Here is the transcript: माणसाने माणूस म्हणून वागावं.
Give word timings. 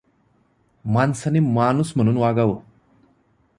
माणसाने 0.85 1.39
माणूस 1.39 1.93
म्हणून 1.95 2.17
वागावं. 2.17 2.59